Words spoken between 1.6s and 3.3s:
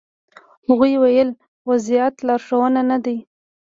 وضعیت لا روښانه نه دی.